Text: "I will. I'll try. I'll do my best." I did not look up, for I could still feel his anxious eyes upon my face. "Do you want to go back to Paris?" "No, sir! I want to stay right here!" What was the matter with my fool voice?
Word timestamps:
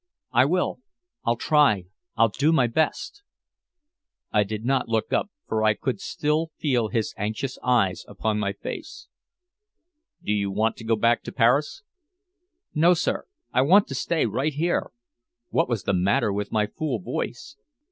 "I 0.31 0.45
will. 0.45 0.79
I'll 1.25 1.35
try. 1.35 1.83
I'll 2.17 2.29
do 2.29 2.51
my 2.51 2.65
best." 2.65 3.21
I 4.31 4.41
did 4.43 4.65
not 4.65 4.89
look 4.89 5.13
up, 5.13 5.29
for 5.47 5.63
I 5.63 5.75
could 5.75 6.01
still 6.01 6.49
feel 6.57 6.87
his 6.87 7.13
anxious 7.17 7.59
eyes 7.61 8.03
upon 8.07 8.39
my 8.39 8.51
face. 8.51 9.09
"Do 10.23 10.33
you 10.33 10.49
want 10.49 10.75
to 10.77 10.83
go 10.83 10.95
back 10.95 11.21
to 11.25 11.31
Paris?" 11.31 11.83
"No, 12.73 12.95
sir! 12.95 13.27
I 13.53 13.61
want 13.61 13.87
to 13.89 13.93
stay 13.93 14.25
right 14.25 14.53
here!" 14.55 14.89
What 15.49 15.69
was 15.69 15.83
the 15.83 15.93
matter 15.93 16.33
with 16.33 16.51
my 16.51 16.65
fool 16.65 16.97
voice? 16.97 17.55